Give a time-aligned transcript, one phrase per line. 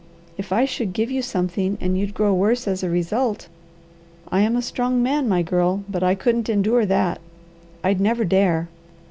[0.35, 3.47] If I should give you something and you'd grow worse as a result
[4.31, 7.21] I am a strong man, my girl, but I couldn't endure that.
[7.83, 8.67] I'd never dare.